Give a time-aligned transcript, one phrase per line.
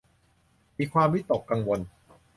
[0.77, 1.79] มีความวิตกกังวล